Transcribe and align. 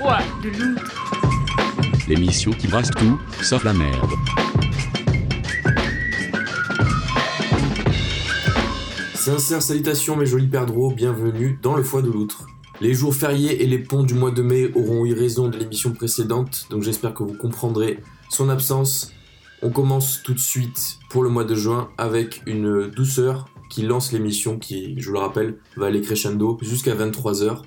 De. 0.00 0.74
L'émission 2.08 2.50
qui 2.50 2.66
brasse 2.66 2.90
tout, 2.90 3.18
sauf 3.40 3.62
la 3.62 3.72
merde. 3.72 4.10
Sincères 9.14 9.62
salutations 9.62 10.16
mes 10.16 10.26
jolis 10.26 10.48
perdreaux, 10.48 10.90
bienvenue 10.90 11.60
dans 11.62 11.76
le 11.76 11.84
foie 11.84 12.02
de 12.02 12.10
l'outre. 12.10 12.48
Les 12.80 12.92
jours 12.92 13.14
fériés 13.14 13.62
et 13.62 13.66
les 13.66 13.78
ponts 13.78 14.02
du 14.02 14.14
mois 14.14 14.32
de 14.32 14.42
mai 14.42 14.72
auront 14.74 15.06
eu 15.06 15.14
raison 15.14 15.48
de 15.48 15.56
l'émission 15.56 15.92
précédente, 15.92 16.66
donc 16.70 16.82
j'espère 16.82 17.14
que 17.14 17.22
vous 17.22 17.34
comprendrez 17.34 18.00
son 18.30 18.48
absence. 18.48 19.12
On 19.62 19.70
commence 19.70 20.22
tout 20.24 20.34
de 20.34 20.40
suite 20.40 20.98
pour 21.08 21.22
le 21.22 21.28
mois 21.28 21.44
de 21.44 21.54
juin 21.54 21.88
avec 21.98 22.42
une 22.46 22.88
douceur 22.88 23.48
qui 23.70 23.82
lance 23.82 24.10
l'émission 24.10 24.58
qui, 24.58 25.00
je 25.00 25.12
le 25.12 25.18
rappelle, 25.18 25.58
va 25.76 25.86
aller 25.86 26.00
crescendo 26.00 26.58
jusqu'à 26.62 26.96
23h. 26.96 27.62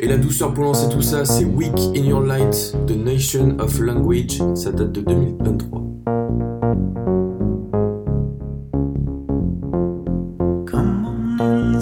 Et 0.00 0.06
la 0.06 0.16
douceur 0.16 0.54
pour 0.54 0.62
lancer 0.62 0.88
tout 0.88 1.02
ça, 1.02 1.24
c'est 1.24 1.44
Week 1.44 1.76
in 1.96 2.04
Your 2.04 2.20
Light, 2.20 2.76
The 2.86 2.96
Nation 2.96 3.56
of 3.58 3.80
Language, 3.80 4.40
ça 4.54 4.70
date 4.70 4.92
de 4.92 5.00
2023. 5.00 5.82
Come 10.66 11.36
on 11.40 11.74
in 11.74 11.80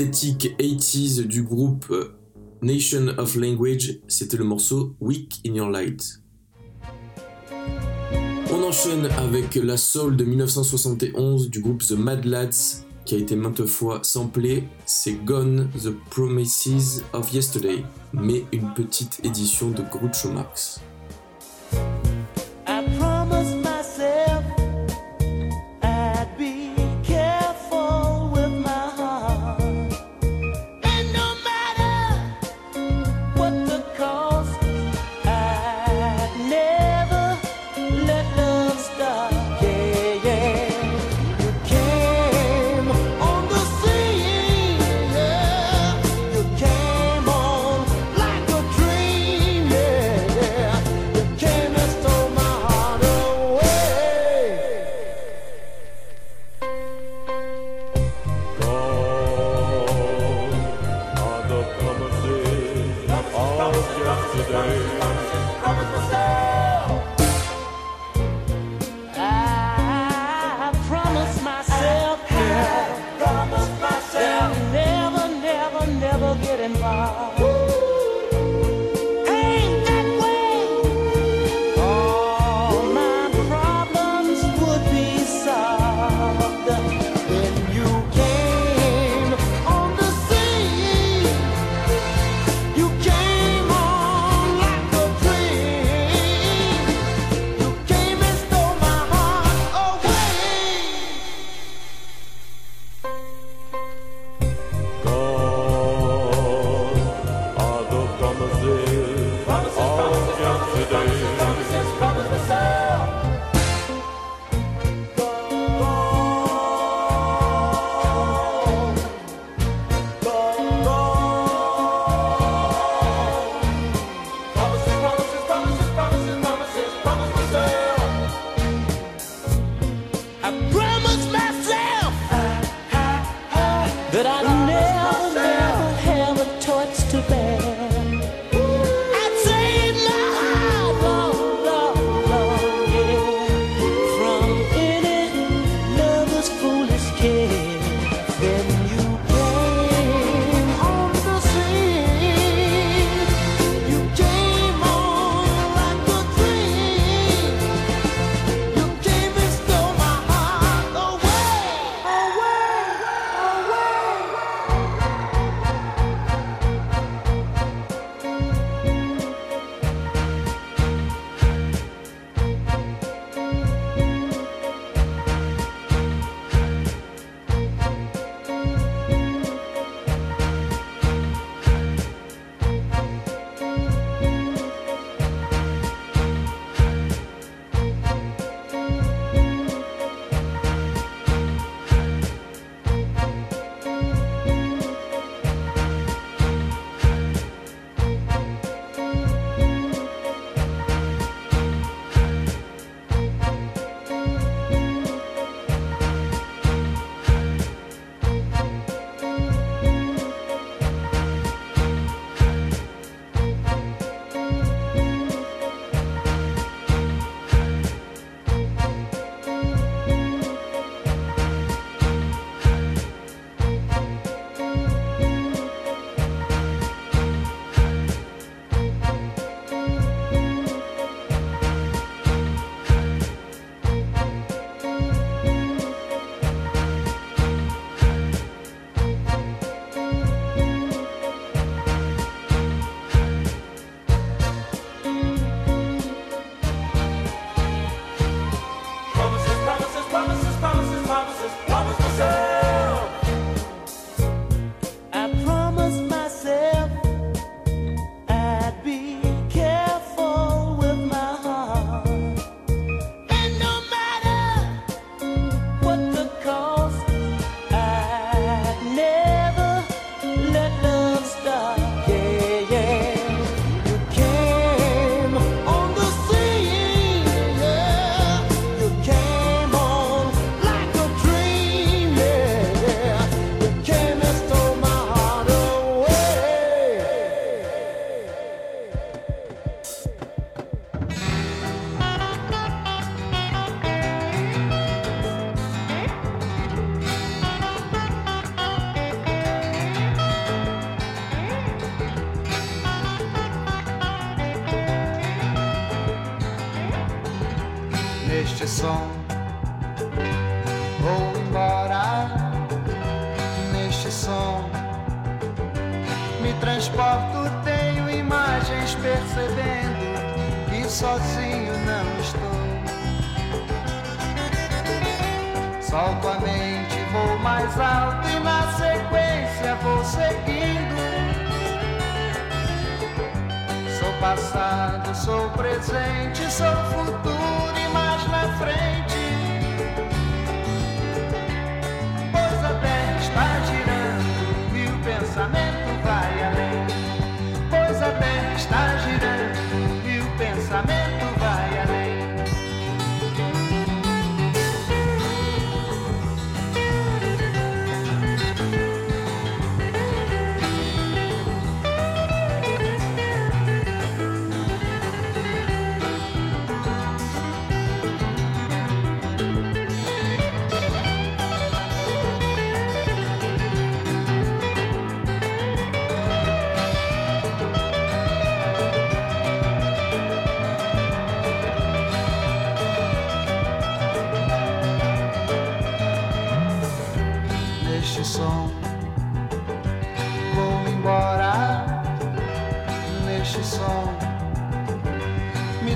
synthétique 0.00 0.56
80s 0.58 1.26
du 1.26 1.42
groupe 1.42 1.84
euh, 1.90 2.16
Nation 2.62 3.08
of 3.18 3.36
Language, 3.36 3.98
c'était 4.08 4.38
le 4.38 4.44
morceau 4.44 4.96
Week 4.98 5.42
in 5.46 5.54
Your 5.54 5.68
Light. 5.68 6.22
On 8.50 8.62
enchaîne 8.62 9.04
avec 9.18 9.56
la 9.56 9.76
soul 9.76 10.16
de 10.16 10.24
1971 10.24 11.50
du 11.50 11.60
groupe 11.60 11.82
The 11.82 11.92
Mad 11.92 12.24
Lads 12.24 12.86
qui 13.04 13.14
a 13.14 13.18
été 13.18 13.36
maintes 13.36 13.66
fois 13.66 14.00
samplé, 14.02 14.64
c'est 14.86 15.22
Gone 15.24 15.68
the 15.82 15.90
Promises 16.08 17.04
of 17.12 17.30
Yesterday, 17.34 17.84
mais 18.14 18.46
une 18.52 18.72
petite 18.72 19.20
édition 19.22 19.70
de 19.70 19.82
Groucho 19.82 20.30
Marx. 20.30 20.80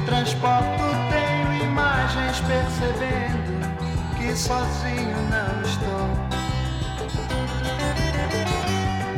Transporto, 0.05 0.83
tenho 1.11 1.65
imagens 1.65 2.41
percebendo 2.41 3.61
que 4.17 4.37
sozinho 4.37 5.17
não 5.31 5.63
estou. 5.63 6.09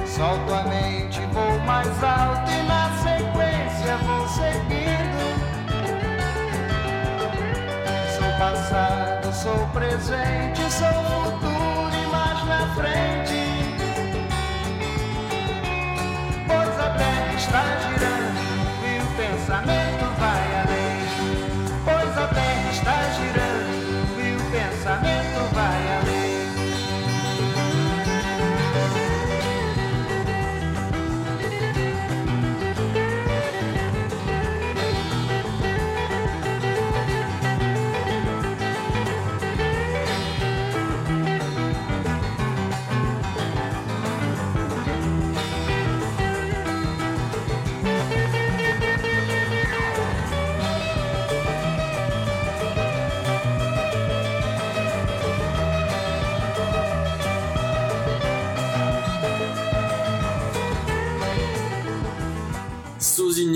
Solto 0.07 0.55
a 0.55 0.63
mente, 0.63 1.21
vou 1.33 1.59
mais 1.61 2.03
alto 2.03 2.51
e 2.51 2.63
na 2.63 2.91
sequência 3.03 3.97
vou 3.99 4.29
seguindo. 4.29 5.27
Sou 8.17 8.31
passado, 8.39 9.33
sou 9.35 9.69
presente, 9.69 10.46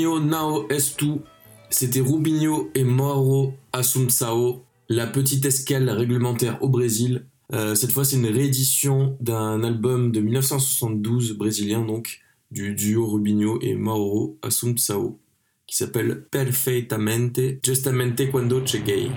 Sozinho 0.00 0.19
Nao 0.19 0.66
Estu, 0.71 1.21
c'était 1.69 2.00
Rubinho 2.00 2.71
et 2.75 2.85
Mauro 2.85 3.52
Assunção, 3.71 4.62
la 4.88 5.07
petite 5.07 5.45
escale 5.45 5.90
réglementaire 5.90 6.57
au 6.62 6.71
Brésil. 6.71 7.26
Euh, 7.52 7.75
cette 7.75 7.92
fois, 7.92 8.07
c'est 8.07 8.16
une 8.16 8.26
réédition 8.26 9.19
d'un 9.21 9.62
album 9.62 10.11
de 10.11 10.21
1972 10.21 11.35
brésilien, 11.37 11.85
donc 11.85 12.21
du 12.50 12.75
duo 12.75 13.07
Rubinho 13.09 13.59
et 13.61 13.75
Mauro 13.75 14.38
Assunção, 14.40 15.19
qui 15.66 15.76
s'appelle 15.76 16.25
Perfeitamente 16.30 17.61
Justamente 17.62 18.30
Quando 18.30 18.66
Cheguei. 18.66 19.11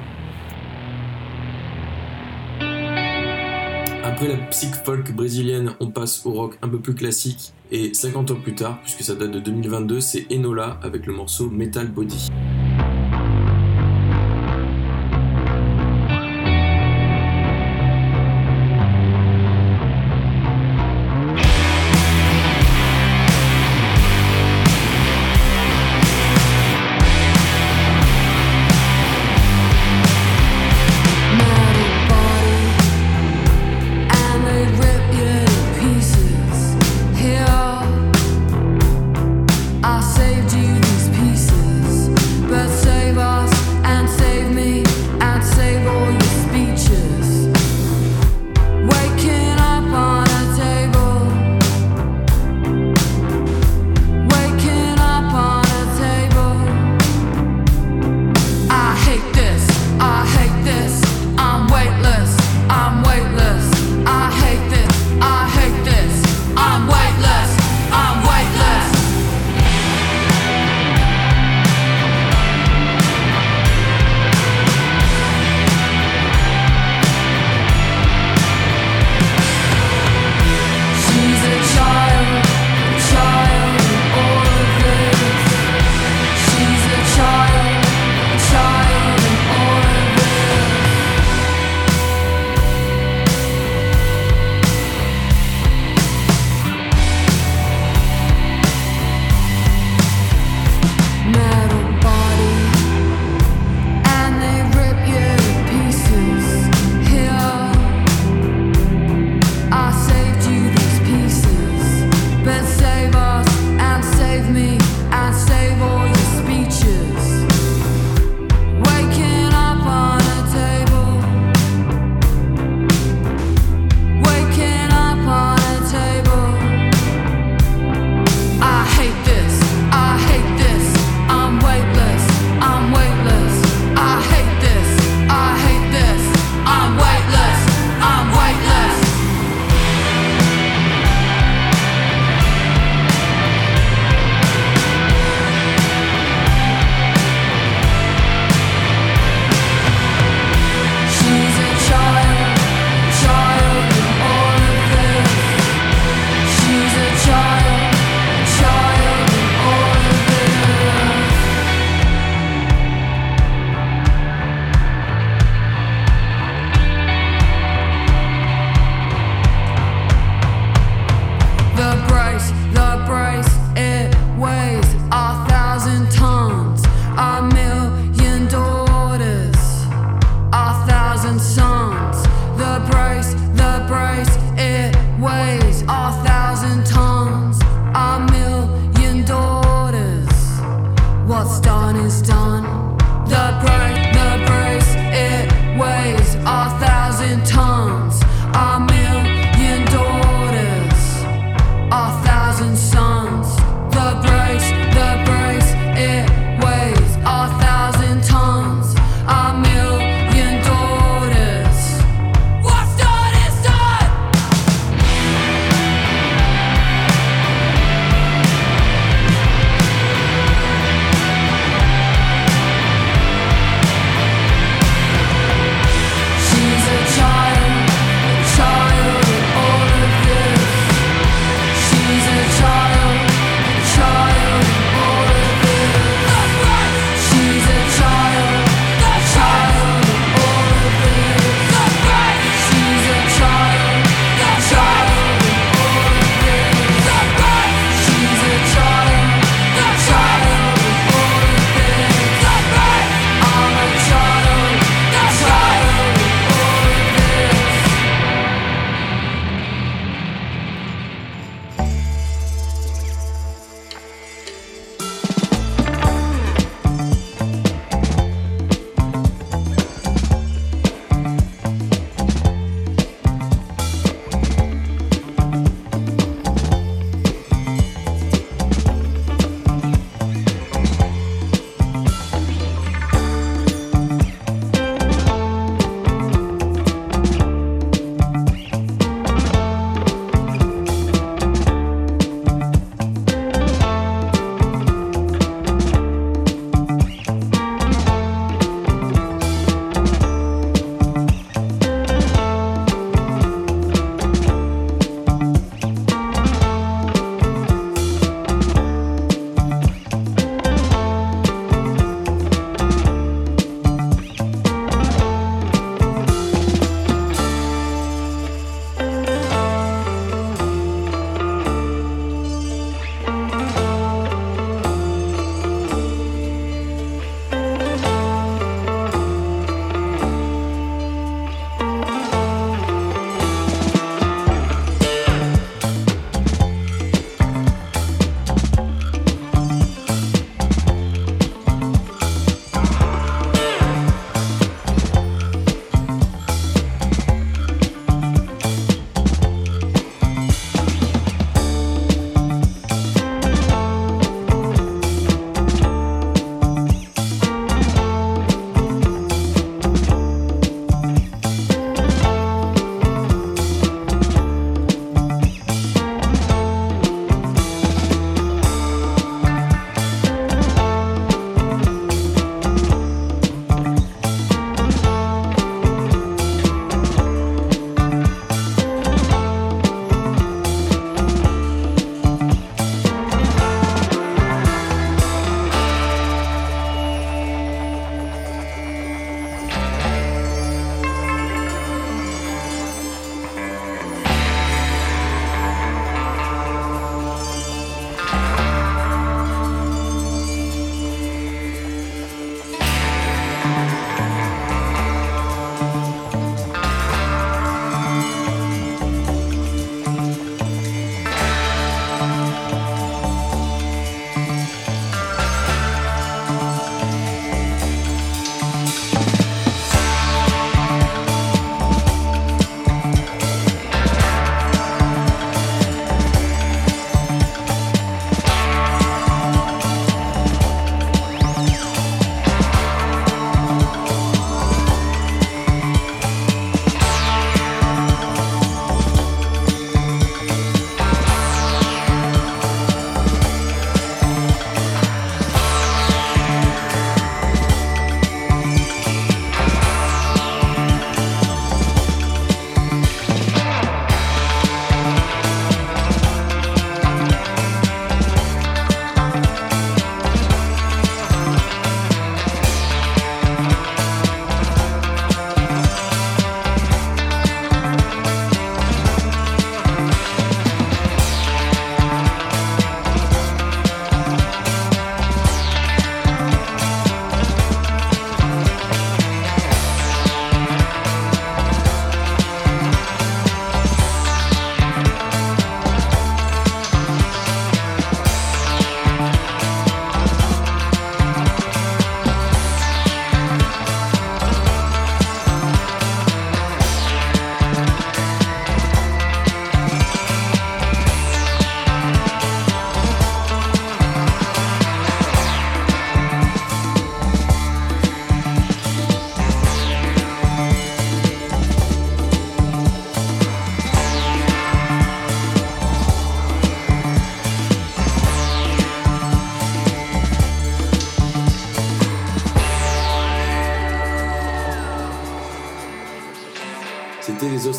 Après 4.14 4.28
la 4.28 4.38
psych 4.52 4.76
folk 4.76 5.12
brésilienne, 5.12 5.74
on 5.80 5.90
passe 5.90 6.24
au 6.24 6.34
rock 6.34 6.60
un 6.62 6.70
peu 6.70 6.80
plus 6.80 6.94
classique. 6.94 7.52
Et 7.72 7.96
50 7.96 8.30
ans 8.30 8.36
plus 8.36 8.54
tard, 8.54 8.80
puisque 8.84 9.02
ça 9.02 9.16
date 9.16 9.32
de 9.32 9.40
2022, 9.40 10.02
c'est 10.02 10.32
Enola 10.32 10.78
avec 10.84 11.08
le 11.08 11.14
morceau 11.14 11.50
Metal 11.50 11.88
Body. 11.88 12.30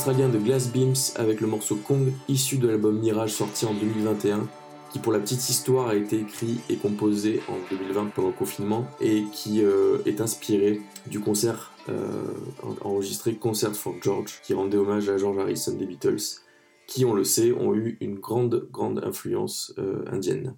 Australiens 0.07 0.29
de 0.29 0.37
Glass 0.37 0.71
Beams 0.71 1.17
avec 1.17 1.41
le 1.41 1.47
morceau 1.47 1.77
Kong 1.77 2.13
issu 2.29 2.59
de 2.59 2.69
l'album 2.69 2.99
Mirage 2.99 3.33
sorti 3.33 3.65
en 3.65 3.73
2021 3.73 4.47
qui 4.93 4.99
pour 4.99 5.15
la 5.15 5.19
petite 5.19 5.49
histoire 5.49 5.89
a 5.89 5.95
été 5.95 6.21
écrit 6.21 6.61
et 6.69 6.77
composé 6.77 7.41
en 7.49 7.55
2020 7.75 8.11
pendant 8.15 8.29
le 8.29 8.35
confinement 8.35 8.87
et 9.01 9.25
qui 9.33 9.65
euh, 9.65 9.97
est 10.05 10.21
inspiré 10.21 10.83
du 11.07 11.21
concert 11.21 11.73
euh, 11.89 12.23
enregistré 12.83 13.37
Concert 13.37 13.75
for 13.75 13.95
George 14.03 14.41
qui 14.43 14.53
rendait 14.53 14.77
hommage 14.77 15.09
à 15.09 15.17
George 15.17 15.39
Harrison 15.39 15.73
des 15.73 15.87
Beatles 15.87 16.43
qui 16.87 17.07
on 17.07 17.15
le 17.15 17.25
sait 17.25 17.53
ont 17.53 17.75
eu 17.75 17.97
une 18.03 18.17
grande 18.17 18.69
grande 18.71 19.03
influence 19.03 19.73
euh, 19.79 20.05
indienne. 20.13 20.55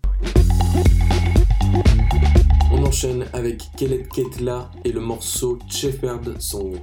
On 2.73 2.85
enchaîne 2.85 3.27
avec 3.33 3.63
Kellet 3.77 4.09
Ketla 4.13 4.73
et 4.85 4.91
le 4.91 5.01
morceau 5.01 5.61
Shepherd 5.69 6.35
Song. 6.41 6.81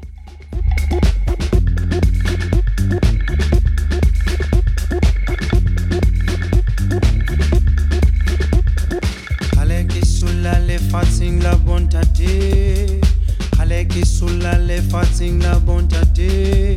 Sulla 14.43 14.57
le 14.57 14.81
fatzing 14.81 15.41
la 15.41 15.57
bontate 15.57 16.75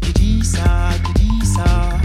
Gidisa, 0.00 0.90
gidisa 1.04 1.64
Oh, 1.64 1.95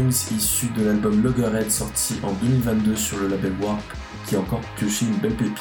Times 0.00 0.34
issu 0.34 0.68
de 0.78 0.82
l'album 0.82 1.22
Loggerhead 1.22 1.70
sorti 1.70 2.14
en 2.22 2.32
2022 2.32 2.96
sur 2.96 3.18
le 3.18 3.28
label 3.28 3.52
Warp 3.60 3.82
qui 4.26 4.34
a 4.34 4.40
encore 4.40 4.62
pioché 4.74 5.04
une 5.04 5.16
belle 5.16 5.34
pépite. 5.34 5.58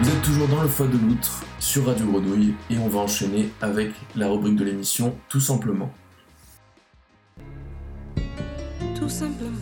Vous 0.00 0.08
êtes 0.08 0.22
toujours 0.22 0.48
dans 0.48 0.62
le 0.62 0.68
foie 0.68 0.88
de 0.88 0.98
l'outre 0.98 1.44
sur 1.60 1.86
Radio 1.86 2.06
Grenouille 2.06 2.54
et 2.70 2.78
on 2.78 2.88
va 2.88 2.98
enchaîner 2.98 3.50
avec 3.62 3.92
la 4.16 4.28
rubrique 4.28 4.56
de 4.56 4.64
l'émission 4.64 5.14
Tout 5.28 5.38
simplement. 5.38 5.92
Tout 8.96 9.08
simplement. 9.08 9.52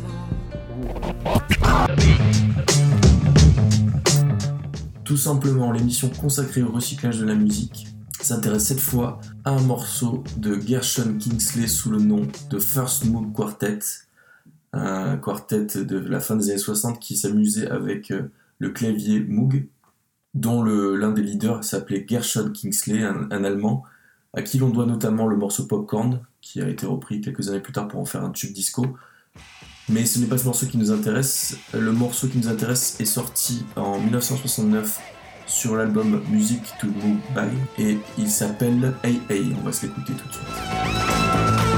Tout 5.05 5.19
simplement, 5.19 5.73
l'émission 5.73 6.09
consacrée 6.09 6.63
au 6.63 6.73
recyclage 6.73 7.19
de 7.19 7.27
la 7.27 7.35
musique 7.35 7.92
s'intéresse 8.27 8.67
cette 8.67 8.81
fois 8.81 9.21
à 9.45 9.51
un 9.51 9.61
morceau 9.61 10.23
de 10.37 10.59
Gershon 10.61 11.19
Kingsley 11.19 11.67
sous 11.67 11.91
le 11.91 11.99
nom 11.99 12.27
de 12.51 12.59
First 12.59 13.05
Moog 13.07 13.33
Quartet, 13.33 13.79
un 14.73 15.17
quartet 15.17 15.85
de 15.85 15.99
la 15.99 16.21
fin 16.21 16.37
des 16.37 16.51
années 16.51 16.59
60 16.59 16.99
qui 16.99 17.17
s'amusait 17.17 17.69
avec 17.69 18.11
euh, 18.11 18.31
le 18.59 18.71
clavier 18.71 19.21
Moog, 19.21 19.67
dont 20.35 20.63
l'un 20.63 21.13
des 21.13 21.23
leaders 21.23 21.63
s'appelait 21.63 22.07
Gershon 22.09 22.51
Kingsley, 22.53 23.03
un, 23.03 23.29
un 23.31 23.45
Allemand, 23.45 23.85
à 24.35 24.43
qui 24.43 24.59
l'on 24.59 24.71
doit 24.71 24.87
notamment 24.87 25.27
le 25.27 25.37
morceau 25.37 25.67
Popcorn, 25.67 26.21
qui 26.41 26.61
a 26.63 26.69
été 26.69 26.87
repris 26.87 27.21
quelques 27.21 27.49
années 27.49 27.61
plus 27.61 27.73
tard 27.73 27.89
pour 27.89 28.01
en 28.01 28.05
faire 28.05 28.25
un 28.25 28.31
tube 28.31 28.53
disco. 28.53 28.87
Mais 29.89 30.07
ce 30.07 30.19
n'est 30.21 30.27
pas 30.27 30.39
ce 30.39 30.45
morceau 30.45 30.67
qui 30.67 30.79
nous 30.79 30.91
intéresse. 30.91 31.57
Le 31.75 31.93
morceau 31.93 32.29
qui 32.29 32.39
nous 32.39 32.49
intéresse 32.49 32.99
est 33.01 33.05
sorti 33.05 33.65
en 33.77 33.99
1969 33.99 35.01
sur 35.53 35.77
l'album 35.77 36.23
Music 36.31 36.63
to 36.81 36.87
Move 36.87 37.19
By 37.35 37.83
et 37.83 37.99
il 38.17 38.31
s'appelle 38.31 38.95
Hey 39.05 39.21
Hey. 39.29 39.55
On 39.61 39.67
va 39.67 39.73
se 39.73 39.87
l'écouter 39.87 40.15
tout 40.15 40.29
de 40.29 40.33
suite. 40.33 41.72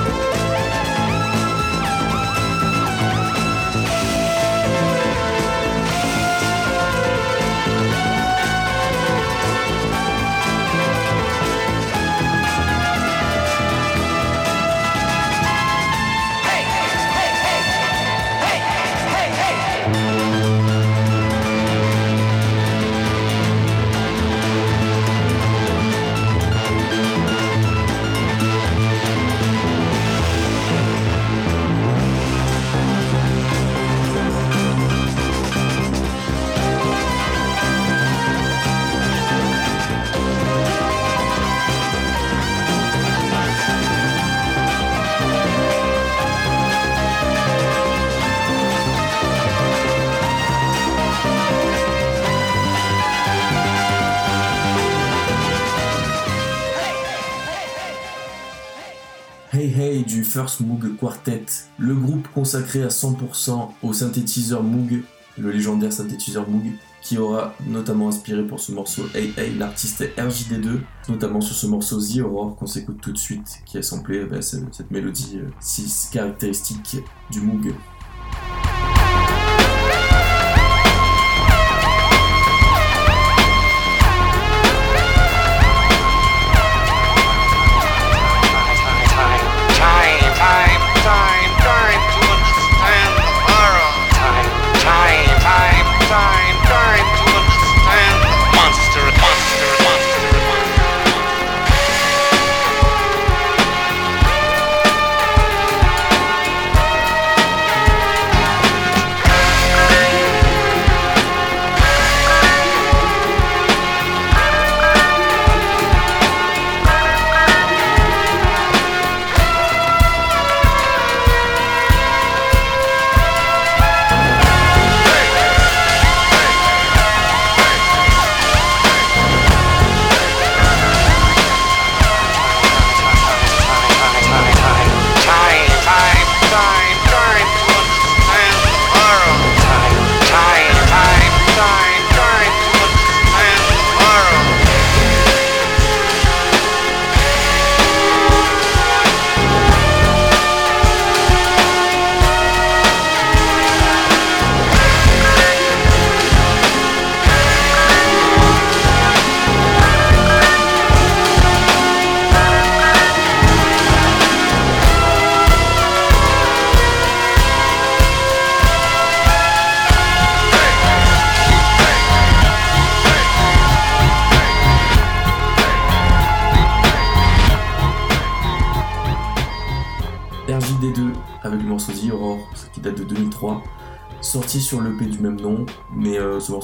First 60.35 60.63
Moog 60.63 60.97
Quartet, 60.97 61.45
le 61.79 61.95
groupe 61.95 62.27
consacré 62.35 62.83
à 62.83 62.89
100% 62.89 63.69
au 63.85 63.93
synthétiseur 63.93 64.65
Moog, 64.65 65.05
le 65.39 65.53
légendaire 65.53 65.93
synthétiseur 65.93 66.49
Moog, 66.51 66.73
qui 67.03 67.19
aura 67.19 67.55
notamment 67.69 68.09
inspiré 68.09 68.43
pour 68.45 68.59
ce 68.59 68.73
morceau 68.73 69.03
Hey 69.15 69.33
Hey 69.37 69.55
l'artiste 69.57 70.03
RJD2, 70.19 70.81
notamment 71.09 71.41
sur 71.41 71.55
ce 71.55 71.69
morceau 71.69 72.01
The 72.01 72.19
Aurore 72.19 72.57
qu'on 72.57 72.67
s'écoute 72.67 72.99
tout 73.01 73.13
de 73.13 73.19
suite, 73.19 73.61
qui 73.65 73.79
a 73.79 73.83
samplé 73.83 74.23
eh 74.23 74.27
ben, 74.29 74.43
ce- 74.43 74.57
cette 74.73 74.91
mélodie 74.91 75.35
euh, 75.37 75.49
si 75.61 75.85
caractéristique 76.11 76.97
du 77.31 77.41
Moog. 77.41 77.73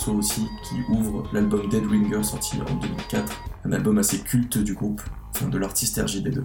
Aussi 0.08 0.48
qui 0.64 0.76
ouvre 0.88 1.24
l'album 1.32 1.68
Dead 1.68 1.84
Ringer 1.86 2.22
sorti 2.22 2.56
en 2.60 2.74
2004, 2.76 3.42
un 3.64 3.72
album 3.72 3.98
assez 3.98 4.18
culte 4.18 4.58
du 4.58 4.74
groupe, 4.74 5.02
enfin 5.30 5.48
de 5.48 5.58
l'artiste 5.58 5.98
RJD2. 5.98 6.44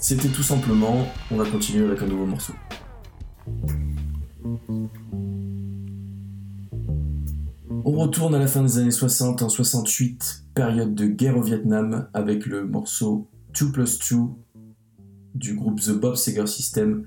C'était 0.00 0.28
tout 0.28 0.42
simplement, 0.42 1.06
on 1.30 1.36
va 1.36 1.44
continuer 1.44 1.86
avec 1.86 2.02
un 2.02 2.06
nouveau 2.06 2.26
morceau. 2.26 2.54
On 7.86 7.92
retourne 7.92 8.34
à 8.34 8.38
la 8.38 8.46
fin 8.46 8.62
des 8.62 8.78
années 8.78 8.90
60 8.90 9.42
en 9.42 9.48
68, 9.48 10.44
période 10.54 10.94
de 10.94 11.06
guerre 11.06 11.36
au 11.36 11.42
Vietnam, 11.42 12.08
avec 12.14 12.46
le 12.46 12.66
morceau 12.66 13.28
2 13.58 13.72
plus 13.72 13.98
2 14.10 14.16
du 15.34 15.54
groupe 15.54 15.80
The 15.80 15.92
Bob 15.92 16.16
Seger 16.16 16.46
System, 16.46 17.06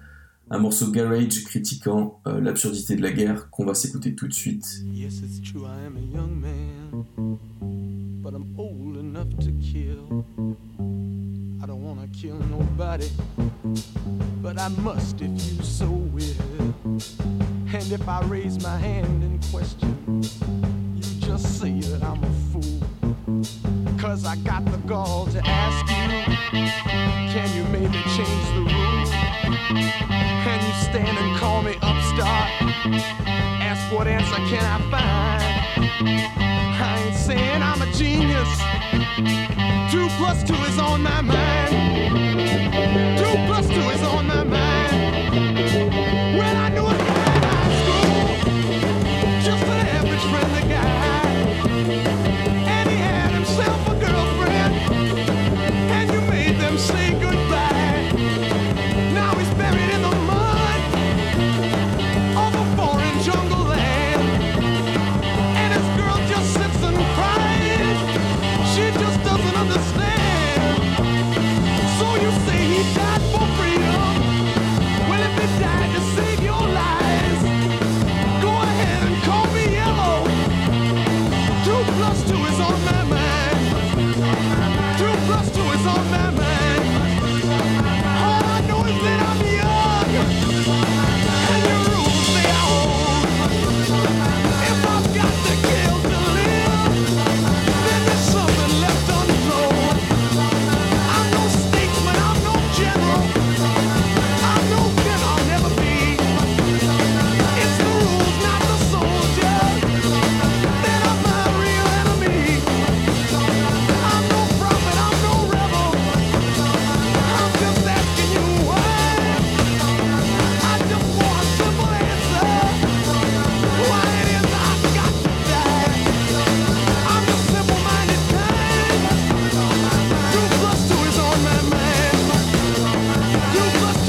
un 0.50 0.60
morceau 0.60 0.92
garage 0.92 1.44
critiquant 1.44 2.20
euh, 2.28 2.40
l'absurdité 2.40 2.96
de 2.96 3.02
la 3.02 3.12
guerre 3.12 3.50
qu'on 3.50 3.66
va 3.66 3.74
s'écouter 3.74 4.16
tout 4.16 4.28
de 4.28 4.34
suite. 4.34 4.66
Yes, 4.94 5.20
it's 5.22 5.42
true, 5.42 5.66
I 5.66 5.86
am 5.86 5.98
a 5.98 6.16
young 6.16 6.40
man, 6.40 7.06
but 8.22 8.34
I'm 8.34 8.54
old 8.58 8.98
enough 8.98 9.30
to 9.40 9.52
kill. 9.62 10.26
I 11.62 11.66
don't 11.66 11.84
wanna 11.84 12.08
kill 12.14 12.38
nobody, 12.50 13.10
but 14.42 14.58
I 14.58 14.70
must 14.82 15.22
if 15.22 15.30
you 15.30 15.64
so 15.64 15.88
will. 15.88 17.02
And 17.74 17.92
if 17.92 18.08
I 18.08 18.22
raise 18.28 18.64
my 18.64 18.78
hand 18.78 19.24
in 19.24 19.40
question, 19.52 20.24
you 20.96 21.04
just 21.20 21.60
say 21.60 21.80
that 21.82 22.04
I'm 22.04 22.24
a 22.24 22.32
fool. 22.52 22.80
Cause 24.00 24.26
I 24.26 24.38
got 24.38 24.64
the 24.66 24.78
gall 24.88 25.26
to 25.28 25.42
ask 25.46 25.86
you, 26.54 26.66
can 27.34 27.54
you 27.56 27.64
maybe 27.66 28.02
change 28.16 28.46
the 28.54 28.62
rules? 28.74 30.27
stand 30.90 31.18
and 31.18 31.38
call 31.38 31.62
me 31.62 31.76
upstart. 31.82 32.50
Ask 33.70 33.94
what 33.94 34.08
answer 34.08 34.42
can 34.50 34.64
I 34.64 34.78
find? 34.92 35.44
I 36.80 37.04
ain't 37.06 37.16
saying 37.16 37.62
I'm 37.62 37.82
a 37.82 37.92
genius. 37.92 38.52
Two 39.92 40.08
plus 40.18 40.44
two 40.44 40.56
is 40.70 40.80
on 40.80 41.04
my 41.04 41.22
mind. 41.22 41.47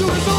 Cruise 0.09 0.38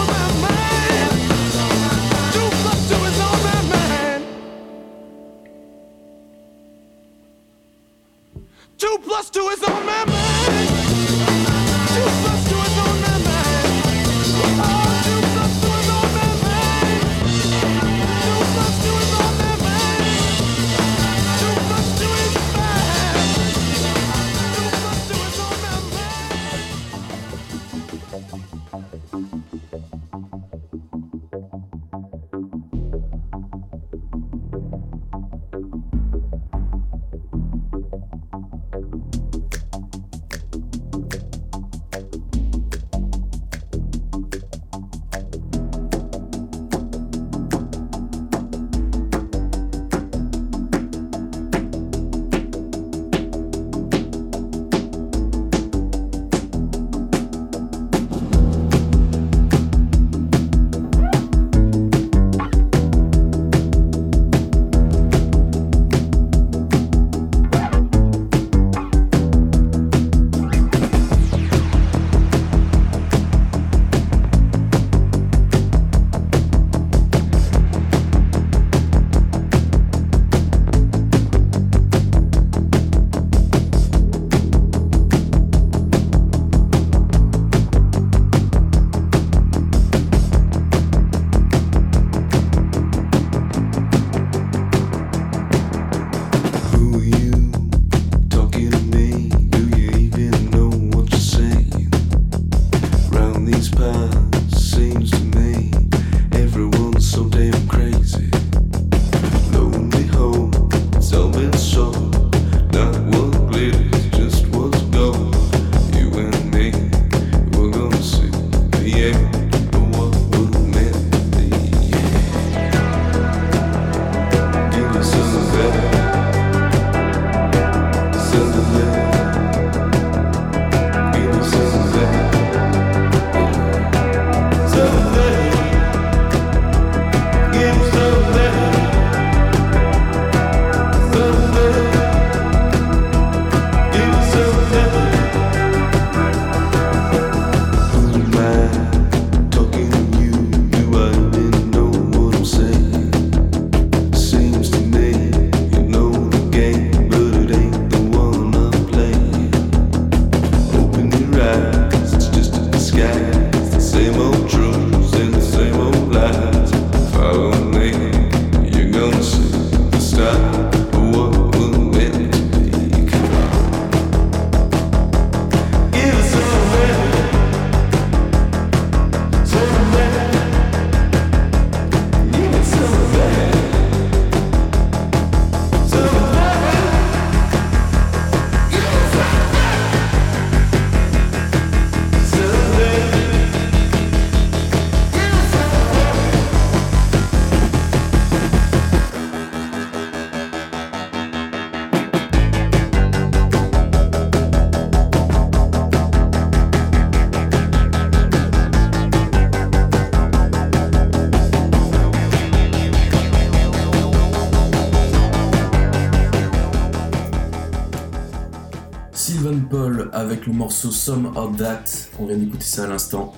avec 220.41 220.47
le 220.47 220.53
morceau 220.55 220.91
Some 220.91 221.37
of 221.37 221.57
That. 221.59 221.85
On 222.19 222.27
vient 222.27 222.37
d'écouter 222.37 222.65
ça 222.65 222.85
à 222.85 222.87
l'instant. 222.87 223.35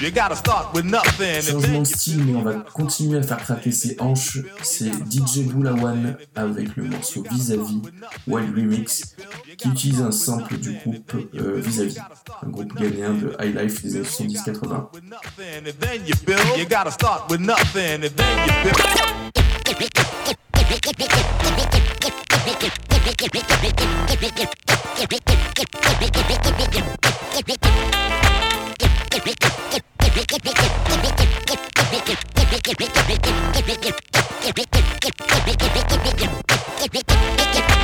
You 0.00 0.10
gotta 0.10 0.34
start 0.34 0.74
with 0.74 0.86
nothing. 0.86 1.36
and 1.36 1.42
Changement 1.42 1.72
then 1.72 1.82
de 1.82 1.86
style, 1.86 2.24
mais 2.24 2.34
on 2.34 2.42
va 2.42 2.54
continuer 2.72 3.18
à 3.18 3.22
faire 3.22 3.36
craquer 3.38 3.70
ses 3.70 3.96
hanches. 4.00 4.38
C'est 4.62 4.90
DJ 5.10 5.40
Boulawan 5.44 6.16
avec 6.34 6.76
le 6.76 6.84
morceau 6.84 7.22
Vis-à-vis 7.30 7.82
Wild 8.26 8.54
Remix 8.56 9.16
qui 9.58 9.68
utilise 9.68 10.00
un 10.00 10.12
sample 10.12 10.56
du 10.56 10.72
groupe 10.72 11.12
euh, 11.34 11.60
Vis-à-vis, 11.60 11.98
un 12.42 12.48
groupe 12.48 12.74
ghanéen 12.74 13.12
de 13.12 13.36
high 13.40 13.54
life 13.54 13.82
des 13.82 13.96
années 13.96 14.06
70-80. 14.06 14.86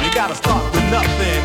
You 0.03 0.13
gotta 0.13 0.35
start 0.35 0.75
with 0.75 0.85
nothing. 0.91 1.37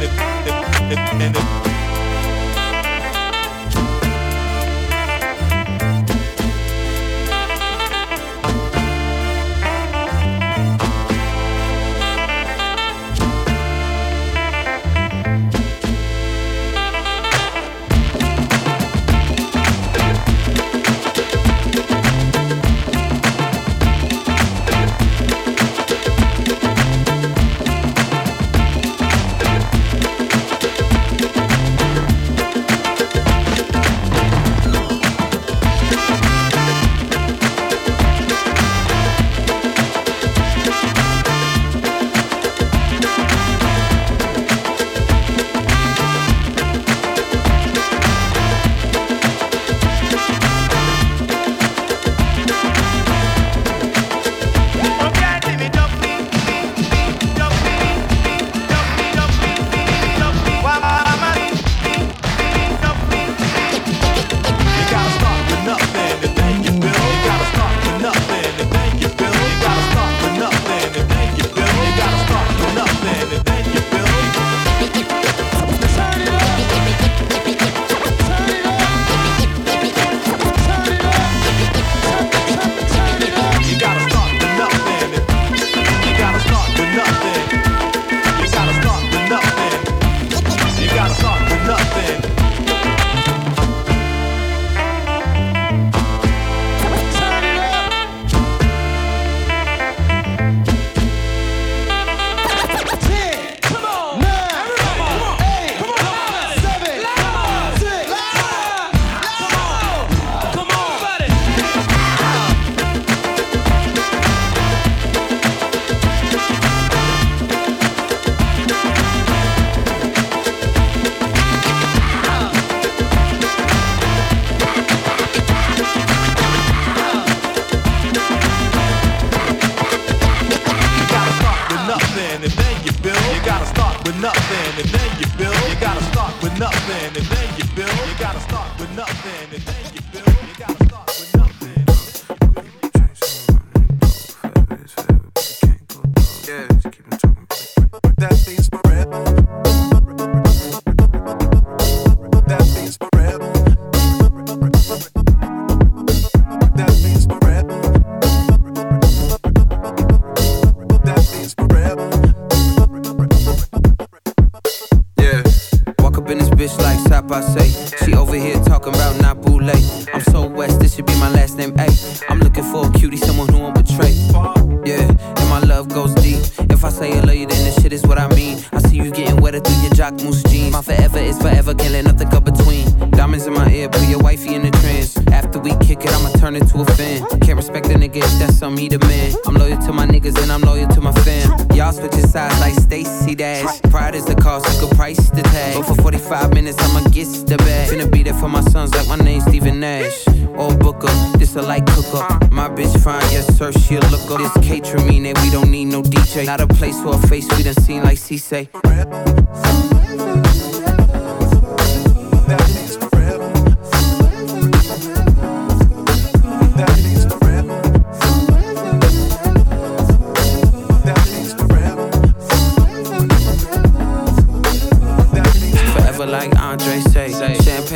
Turn 186.51 186.61
into 186.61 186.81
a 186.81 186.95
fan. 186.95 187.39
Can't 187.41 187.57
respect 187.57 187.87
a 187.87 187.95
nigga 187.95 188.17
if 188.17 188.39
that's 188.39 188.57
some 188.57 188.77
he 188.77 188.87
the 188.87 188.99
man. 188.99 189.33
I'm 189.45 189.55
loyal 189.55 189.77
to 189.81 189.93
my 189.93 190.05
niggas 190.05 190.41
and 190.41 190.51
I'm 190.51 190.61
loyal 190.61 190.87
to 190.89 191.01
my 191.01 191.11
fam. 191.23 191.49
Y'all 191.75 191.91
switching 191.93 192.27
sides 192.27 192.59
like 192.59 192.73
Stacy 192.73 193.35
Dash. 193.35 193.81
Pride 193.83 194.15
is 194.15 194.25
the 194.25 194.35
cost, 194.35 194.65
you 194.73 194.87
could 194.87 194.97
price 194.97 195.29
the 195.29 195.41
tag. 195.43 195.75
But 195.75 195.95
for 195.95 196.01
45 196.01 196.53
minutes, 196.53 196.77
I'ma 196.79 197.07
get 197.09 197.27
the 197.47 197.57
bag. 197.57 197.89
Finna 197.89 198.11
be 198.11 198.23
there 198.23 198.33
for 198.33 198.49
my 198.49 198.61
sons 198.61 198.93
like 198.93 199.07
my 199.07 199.17
name's 199.17 199.45
Stephen 199.45 199.79
Nash. 199.79 200.27
Or 200.55 200.75
Booker, 200.75 201.13
this 201.37 201.55
a 201.55 201.61
light 201.61 201.85
cooker. 201.87 202.23
My 202.51 202.69
bitch 202.69 203.01
fine, 203.03 203.21
yes 203.31 203.47
sir, 203.57 203.71
she 203.71 203.95
a 203.95 204.01
looker. 204.09 204.37
This 204.37 204.53
catering 204.65 205.07
mean 205.07 205.23
that 205.23 205.41
we 205.41 205.49
don't 205.49 205.71
need 205.71 205.85
no 205.85 206.01
DJ. 206.01 206.45
Not 206.45 206.61
a 206.61 206.67
place 206.67 206.99
for 207.01 207.15
a 207.15 207.27
face 207.27 207.47
we 207.57 207.63
done 207.63 207.75
seen 207.75 208.03
like 208.03 208.17
C 208.17 208.37
say. 208.37 208.69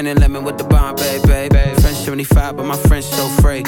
And 0.08 0.20
lemon 0.20 0.44
with 0.44 0.58
the 0.58 0.64
Bombay, 0.64 1.20
babe. 1.26 1.54
French 1.80 1.98
75, 1.98 2.58
but 2.58 2.66
my 2.66 2.78
French 2.78 3.06
so 3.06 3.28
free. 3.42 3.64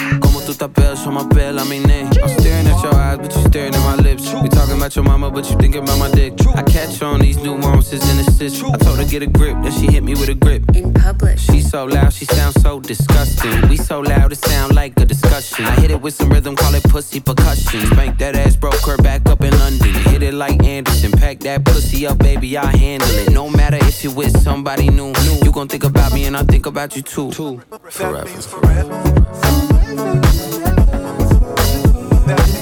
Como 0.47 0.57
tu 0.57 0.65
tapel, 0.65 0.95
show 0.95 1.11
my 1.11 1.23
bill, 1.27 1.59
I 1.59 1.65
mean 1.65 1.83
name. 1.83 2.07
I'm 2.23 2.29
staring 2.39 2.67
at 2.67 2.81
your 2.81 2.95
eyes, 2.95 3.17
but 3.17 3.33
you're 3.33 3.45
staring 3.47 3.75
at 3.75 3.83
my 3.83 3.95
lips. 3.95 4.31
We 4.31 4.47
talking 4.47 4.77
about 4.77 4.87
about 4.87 4.95
your 4.95 5.03
mama, 5.03 5.29
but 5.29 5.49
you 5.49 5.57
thinking 5.57 5.83
about 5.83 5.99
my 5.99 6.09
dick. 6.11 6.33
I 6.55 6.63
catch 6.63 7.01
on 7.01 7.19
these 7.19 7.37
nuances 7.37 8.01
and 8.09 8.21
assists. 8.21 8.63
I 8.63 8.77
told 8.77 8.99
her 8.99 9.05
get 9.05 9.21
a 9.21 9.27
grip, 9.27 9.57
then 9.61 9.71
she 9.71 9.87
hit 9.87 10.01
me 10.01 10.13
with 10.13 10.29
a 10.29 10.33
grip. 10.33 10.63
In 10.75 10.93
public. 10.93 11.37
She 11.37 11.59
so 11.59 11.83
loud, 11.85 12.13
she 12.13 12.23
sounds 12.23 12.61
so 12.61 12.79
disgusting. 12.79 13.67
We 13.67 13.75
so 13.75 13.99
loud, 13.99 14.31
it 14.31 14.37
sound 14.37 14.75
like 14.75 14.97
a 14.99 15.05
discussion. 15.05 15.65
I 15.65 15.75
hit 15.81 15.91
it 15.91 16.01
with 16.01 16.13
some 16.13 16.29
rhythm, 16.29 16.55
call 16.55 16.73
it 16.73 16.83
pussy 16.83 17.19
percussion. 17.19 17.85
Spank 17.87 18.17
that 18.19 18.35
ass, 18.35 18.55
broke 18.55 18.85
her 18.85 18.97
back 18.97 19.27
up 19.27 19.41
in 19.41 19.51
London. 19.59 19.93
Hit 20.11 20.23
it 20.23 20.33
like 20.33 20.63
Anderson, 20.63 21.11
pack 21.11 21.39
that 21.39 21.65
pussy 21.65 22.07
up, 22.07 22.19
baby, 22.19 22.57
I 22.57 22.73
handle 22.77 23.09
it. 23.09 23.31
No 23.31 23.49
matter 23.49 23.77
if 23.81 24.03
you 24.05 24.11
with 24.11 24.39
somebody 24.41 24.89
new, 24.89 25.11
you 25.43 25.51
gon' 25.51 25.67
think 25.67 25.83
about 25.83 26.13
me 26.13 26.25
and 26.25 26.37
I 26.37 26.43
think 26.43 26.65
about 26.65 26.95
you 26.95 27.01
too. 27.01 27.31
Forever. 27.31 28.23
That 28.23 28.25
means 28.25 28.45
forever. 28.45 30.36
Yeah. 32.27 32.56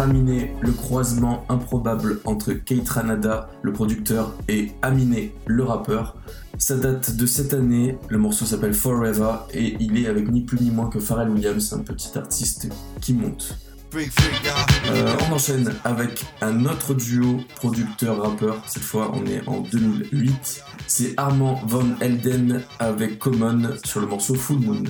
Raminé, 0.00 0.50
le 0.62 0.72
croisement 0.72 1.44
improbable 1.50 2.20
entre 2.24 2.54
Kate 2.54 2.88
Ranada, 2.88 3.50
le 3.60 3.70
producteur, 3.70 4.32
et 4.48 4.72
Aminé, 4.80 5.34
le 5.44 5.62
rappeur. 5.62 6.16
Ça 6.56 6.76
date 6.76 7.16
de 7.16 7.26
cette 7.26 7.52
année, 7.52 7.98
le 8.08 8.16
morceau 8.16 8.46
s'appelle 8.46 8.72
Forever 8.72 9.32
et 9.52 9.76
il 9.78 10.02
est 10.02 10.08
avec 10.08 10.30
ni 10.30 10.40
plus 10.40 10.58
ni 10.58 10.70
moins 10.70 10.88
que 10.88 11.00
Pharrell 11.00 11.28
Williams, 11.28 11.74
un 11.74 11.80
petit 11.80 12.16
artiste 12.16 12.70
qui 13.02 13.12
monte. 13.12 13.58
Euh, 13.94 15.16
on 15.28 15.34
enchaîne 15.34 15.70
avec 15.84 16.24
un 16.40 16.64
autre 16.64 16.94
duo 16.94 17.42
producteur-rappeur, 17.56 18.56
cette 18.66 18.82
fois 18.82 19.12
on 19.12 19.26
est 19.26 19.46
en 19.46 19.60
2008. 19.60 20.64
C'est 20.86 21.12
Armand 21.18 21.60
Van 21.66 21.84
Elden 22.00 22.62
avec 22.78 23.18
Common 23.18 23.76
sur 23.84 24.00
le 24.00 24.06
morceau 24.06 24.34
Full 24.34 24.60
Moon. 24.60 24.84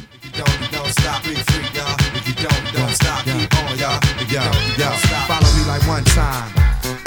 You 2.31 2.47
don't, 2.47 2.63
don't 2.79 2.95
stop, 2.95 3.27
keep 3.27 3.51
on, 3.59 3.75
y'all. 3.75 3.99
Don't 4.79 4.99
stop. 5.03 5.27
Follow 5.27 5.51
me 5.59 5.67
like 5.67 5.83
one 5.91 6.05
time. 6.15 6.47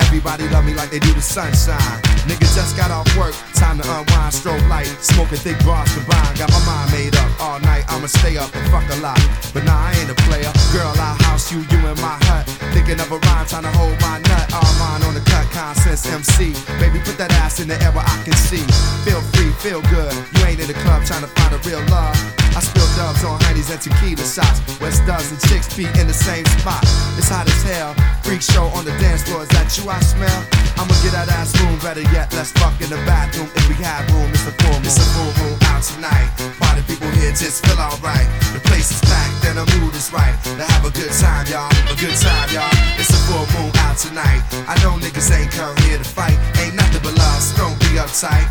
Everybody 0.03 0.43
love 0.51 0.65
me 0.65 0.73
like 0.73 0.91
they 0.91 0.99
do 0.99 1.13
the 1.13 1.21
sunshine. 1.21 1.79
Nigga 2.27 2.43
just 2.51 2.75
got 2.75 2.91
off 2.91 3.07
work, 3.15 3.31
time 3.55 3.79
to 3.79 3.87
unwind, 3.87 4.35
strobe 4.35 4.67
light, 4.67 4.91
smoking 4.99 5.39
thick 5.39 5.55
bars 5.63 5.87
combined. 5.95 6.35
Got 6.35 6.51
my 6.51 6.59
mind 6.67 6.91
made 6.91 7.15
up 7.15 7.31
all 7.39 7.57
night. 7.61 7.85
I'ma 7.87 8.07
stay 8.07 8.35
up 8.35 8.53
and 8.53 8.67
fuck 8.67 8.83
a 8.83 8.99
lot, 8.99 9.15
but 9.53 9.63
nah, 9.63 9.87
I 9.87 9.95
ain't 9.95 10.11
a 10.11 10.17
player. 10.27 10.51
Girl, 10.75 10.91
I 10.91 11.15
house 11.23 11.53
you, 11.53 11.63
you 11.71 11.79
in 11.87 11.95
my 12.03 12.19
hut. 12.27 12.43
Thinking 12.75 12.99
of 12.99 13.07
a 13.07 13.15
rhyme, 13.15 13.47
trying 13.47 13.63
to 13.63 13.71
hold 13.79 13.95
my 14.03 14.19
nut. 14.27 14.51
All 14.51 14.73
mine 14.75 15.07
on 15.07 15.13
the 15.15 15.23
cut, 15.23 15.47
consensus 15.55 16.03
MC. 16.11 16.51
Baby, 16.83 16.99
put 16.99 17.15
that 17.15 17.31
ass 17.39 17.61
in 17.61 17.71
the 17.71 17.79
air 17.79 17.95
where 17.95 18.03
I 18.03 18.19
can 18.27 18.35
see. 18.35 18.67
Feel 19.07 19.23
free, 19.31 19.55
feel 19.63 19.79
good. 19.87 20.11
You 20.35 20.51
ain't 20.51 20.59
in 20.59 20.67
the 20.67 20.75
club 20.83 21.07
trying 21.07 21.23
to 21.23 21.31
find 21.31 21.55
a 21.55 21.59
real 21.63 21.79
love. 21.87 22.42
I 22.53 22.61
spill 22.61 22.85
dubs 22.93 23.25
on 23.25 23.41
honeys 23.49 23.73
and 23.73 23.81
tequila 23.81 24.21
shots. 24.21 24.61
West 24.77 25.01
does 25.09 25.25
and 25.33 25.41
chicks 25.49 25.73
be 25.73 25.89
in 25.97 26.05
the 26.05 26.13
same 26.13 26.45
spot. 26.61 26.85
It's 27.17 27.29
hot 27.29 27.49
as 27.49 27.63
hell. 27.65 27.97
Freak 28.21 28.45
show 28.45 28.69
on 28.77 28.85
the 28.85 28.93
dance 29.01 29.25
floor. 29.25 29.41
Is 29.41 29.49
that 29.57 29.73
you 29.73 29.89
I 29.89 29.97
smell? 30.05 30.39
I'ma 30.77 30.93
get 31.01 31.17
that 31.17 31.33
ass 31.33 31.49
room. 31.57 31.81
Better 31.81 32.05
yet, 32.13 32.29
let's 32.37 32.53
fuck 32.53 32.77
in 32.77 32.93
the 32.93 33.01
bathroom 33.09 33.49
if 33.57 33.65
we 33.65 33.73
have 33.81 34.05
room. 34.13 34.29
It's 34.29 34.45
a 34.45 34.53
full 34.61 34.69
moon. 34.69 34.85
It's 34.85 35.01
a 35.01 35.07
full 35.17 35.33
moon 35.41 35.57
out 35.73 35.81
tonight. 35.81 36.29
Party 36.61 36.85
people 36.85 37.09
here 37.17 37.33
just 37.33 37.65
feel 37.65 37.79
alright. 37.81 38.29
The 38.53 38.61
place 38.69 38.93
is 38.93 39.01
packed 39.01 39.49
and 39.49 39.57
the 39.57 39.65
mood 39.81 39.97
is 39.97 40.13
right. 40.13 40.37
To 40.53 40.61
have 40.61 40.85
a 40.85 40.93
good 40.93 41.09
time, 41.09 41.49
y'all. 41.49 41.73
A 41.89 41.97
good 41.97 42.13
time, 42.21 42.53
y'all. 42.53 42.69
It's 43.01 43.09
a 43.09 43.21
full 43.25 43.49
moon 43.57 43.73
out 43.81 43.97
tonight. 43.97 44.45
I 44.69 44.77
know 44.85 45.01
niggas 45.01 45.25
ain't 45.33 45.49
come 45.49 45.73
here 45.89 45.97
to 45.97 46.05
fight. 46.05 46.37
Ain't 46.61 46.77
nothing 46.77 47.01
but 47.01 47.17
love, 47.17 47.41
so 47.41 47.65
don't 47.65 47.77
be 47.81 47.97
uptight. 47.97 48.45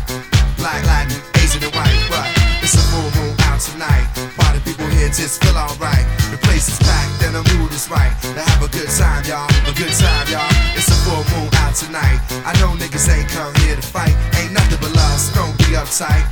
Black, 0.59 0.83
Latin, 0.83 1.23
Asian, 1.39 1.63
and 1.63 1.71
white, 1.71 2.03
what? 2.11 2.27
It's 2.59 2.75
a 2.75 2.83
full 2.91 3.07
moon 3.15 3.32
out 3.53 3.61
tonight. 3.61 4.07
Party 4.37 4.59
people 4.65 4.87
here 4.87 5.09
just 5.09 5.43
feel 5.43 5.55
alright. 5.55 6.05
The 6.31 6.39
place 6.41 6.67
is 6.67 6.79
packed 6.79 7.23
and 7.23 7.35
the 7.35 7.43
mood 7.53 7.71
is 7.71 7.89
right. 7.89 8.13
To 8.33 8.41
have 8.41 8.61
a 8.63 8.69
good 8.69 8.89
time, 8.89 9.23
y'all. 9.25 9.49
A 9.69 9.73
good 9.77 9.93
time, 9.93 10.27
y'all. 10.33 10.49
It's 10.73 10.89
a 10.89 10.97
full 11.05 11.23
moon 11.33 11.49
out 11.61 11.75
tonight. 11.75 12.19
I 12.45 12.53
know 12.59 12.73
niggas 12.73 13.05
ain't 13.13 13.29
come 13.29 13.53
here 13.61 13.75
to 13.75 13.81
fight. 13.81 14.15
Ain't 14.41 14.53
nothing 14.53 14.79
but 14.81 14.95
love, 14.95 15.19
so 15.19 15.35
don't 15.35 15.57
be 15.59 15.77
uptight. 15.77 16.25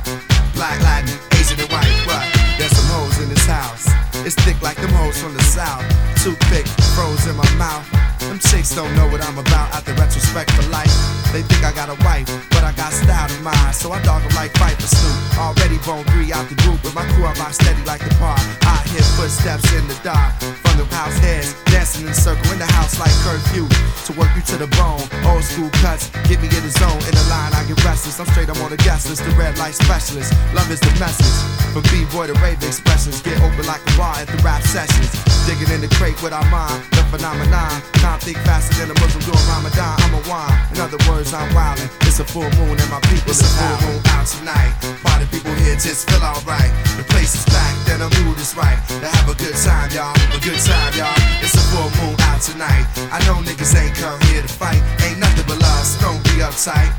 Black, 0.54 0.80
Latin, 0.82 1.14
Asian, 1.38 1.60
and 1.60 1.70
white, 1.70 1.94
what? 2.06 2.31
There's 2.58 2.74
some 2.76 2.88
hoes 2.92 3.18
in 3.22 3.28
this 3.28 3.46
house. 3.46 3.88
It's 4.26 4.36
thick 4.44 4.60
like 4.62 4.76
them 4.76 4.90
hoes 4.90 5.20
from 5.20 5.34
the 5.34 5.42
south. 5.42 5.82
Too 6.22 6.36
thick, 6.52 6.66
froze 6.94 7.26
in 7.26 7.36
my 7.36 7.48
mouth. 7.56 7.86
Them 8.20 8.38
chicks 8.38 8.74
don't 8.74 8.94
know 8.94 9.08
what 9.08 9.20
I'm 9.24 9.38
about 9.38 9.74
out 9.74 9.84
the 9.84 9.94
retrospect 9.94 10.50
for 10.52 10.62
life. 10.70 10.92
They 11.32 11.42
think 11.42 11.64
I 11.64 11.72
got 11.72 11.88
a 11.88 11.98
wife, 12.04 12.28
but 12.50 12.62
I 12.62 12.72
got 12.72 12.92
style 12.92 13.30
in 13.32 13.42
mind. 13.42 13.74
So 13.74 13.90
I 13.90 14.00
dog 14.02 14.22
them 14.22 14.34
like 14.36 14.52
for 14.52 14.86
Snoop. 14.86 15.38
Already 15.38 15.78
bone 15.82 16.04
three 16.12 16.32
out 16.32 16.48
the 16.48 16.54
group. 16.62 16.82
With 16.84 16.94
my 16.94 17.04
crew, 17.16 17.24
I 17.24 17.32
rock 17.40 17.52
steady 17.52 17.82
like 17.84 18.04
the 18.04 18.14
bar. 18.20 18.38
I 18.62 18.84
hear 18.92 19.02
footsteps 19.18 19.66
in 19.74 19.88
the 19.88 19.98
dark. 20.04 20.38
From 20.62 20.78
the 20.78 20.86
house 20.94 21.18
heads, 21.18 21.56
dancing 21.82 22.06
in 22.06 22.12
a 22.12 22.14
circle 22.14 22.46
in 22.52 22.62
the 22.62 22.70
house 22.78 22.94
like 23.02 23.10
curfew. 23.26 23.66
To 24.06 24.12
work 24.14 24.30
you 24.38 24.42
to 24.54 24.56
the 24.56 24.70
bone. 24.78 25.02
Old 25.26 25.42
school 25.42 25.70
cuts, 25.82 26.14
get 26.30 26.38
me 26.38 26.46
in 26.46 26.62
the 26.62 26.70
zone. 26.70 27.02
In 27.10 27.10
the 27.10 27.26
line, 27.26 27.50
I 27.58 27.66
get 27.66 27.82
restless. 27.82 28.22
I'm 28.22 28.26
straight, 28.30 28.46
I'm 28.46 28.62
on 28.62 28.70
the 28.70 28.78
guest 28.78 29.10
list. 29.10 29.26
The 29.26 29.34
red 29.34 29.58
light 29.58 29.74
specialist. 29.74 30.30
Love 30.54 30.70
is 30.70 30.78
the 30.78 30.94
message. 31.02 31.34
From 31.74 31.82
B-boy 31.90 32.30
to 32.30 32.38
rave 32.38 32.62
expressions. 32.62 33.18
Get 33.22 33.34
open 33.42 33.66
like 33.66 33.82
a 33.82 33.92
bar 33.98 34.14
at 34.14 34.30
the 34.30 34.38
rap 34.46 34.62
sessions. 34.62 35.10
Digging 35.42 35.74
in 35.74 35.80
the 35.82 35.90
crate 35.98 36.14
with 36.22 36.30
our 36.30 36.46
mind. 36.54 36.86
The 36.94 37.02
phenomenon. 37.10 37.82
Time 37.98 38.20
think 38.22 38.38
faster 38.46 38.78
than 38.78 38.94
a 38.94 38.96
Muslim 39.02 39.26
doing 39.26 39.46
Ramadan. 39.50 39.98
I'm 40.06 40.14
a 40.14 40.22
wine. 40.30 40.54
In 40.70 40.78
other 40.78 41.02
words, 41.10 41.34
I'm 41.34 41.50
wildin'. 41.50 41.90
It's 42.06 42.20
a 42.20 42.24
full 42.24 42.46
moon 42.62 42.78
and 42.78 42.90
my 42.94 43.00
people 43.10 43.34
it's 43.34 43.42
is 43.42 43.48
a 43.48 43.58
full 43.58 43.90
moon 43.90 43.98
out 44.14 44.26
tonight. 44.30 44.70
Party 45.02 45.26
people 45.34 45.54
here 45.64 45.74
just 45.74 46.06
feel 46.06 46.22
alright. 46.22 46.70
The 46.94 47.02
place 47.10 47.34
is 47.34 47.44
packed 47.50 47.88
and 47.90 48.06
the 48.06 48.10
mood 48.22 48.38
is 48.38 48.54
right. 48.54 48.78
To 49.00 49.08
have 49.08 49.26
a 49.26 49.34
good 49.34 49.56
time, 49.56 49.90
y'all. 49.90 50.14
A 50.30 50.38
good 50.38 50.60
time, 50.60 50.92
y'all. 50.94 51.16
It's 51.42 51.56
a 51.56 51.71
full 51.72 51.90
moon 52.04 52.16
out 52.28 52.40
tonight. 52.40 52.84
I 53.08 53.18
know 53.24 53.40
niggas 53.40 53.72
ain't 53.72 53.96
come 53.96 54.20
here 54.28 54.42
to 54.44 54.52
fight. 54.52 54.80
Ain't 55.08 55.18
nothing 55.18 55.44
but 55.48 55.58
love, 55.58 55.84
so 55.88 56.04
don't 56.04 56.22
be 56.28 56.44
uptight. 56.44 56.92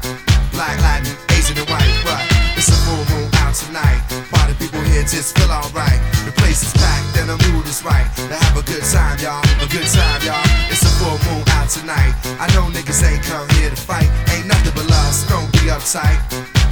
Black, 0.52 0.76
Latin, 0.82 1.14
Asian, 1.38 1.58
and 1.58 1.70
white, 1.70 1.94
what? 2.06 2.22
It's 2.58 2.70
a 2.70 2.78
full 2.86 3.06
moon 3.14 3.30
out 3.46 3.54
tonight. 3.54 4.02
Party 4.34 4.54
people 4.58 4.82
here 4.82 5.06
just 5.06 5.38
feel 5.38 5.50
alright. 5.50 6.02
The 6.26 6.34
place 6.42 6.66
is 6.66 6.74
packed 6.74 7.18
and 7.22 7.30
the 7.30 7.38
mood 7.50 7.66
is 7.70 7.86
right. 7.86 8.06
To 8.30 8.36
have 8.36 8.58
a 8.58 8.66
good 8.66 8.84
time, 8.90 9.18
y'all. 9.22 9.46
A 9.62 9.68
good 9.70 9.86
time, 9.86 10.22
y'all. 10.26 10.42
It's 10.74 10.82
a 10.82 10.92
full 10.98 11.18
moon 11.30 11.46
out 11.58 11.70
tonight. 11.70 12.14
I 12.42 12.50
know 12.54 12.66
niggas 12.74 13.02
ain't 13.06 13.24
come 13.24 13.48
here 13.58 13.70
to 13.70 13.78
fight. 13.78 14.10
Ain't 14.34 14.48
nothing 14.48 14.74
but 14.74 14.90
love, 14.90 15.14
so 15.14 15.30
don't 15.30 15.52
be 15.54 15.70
uptight. 15.70 16.18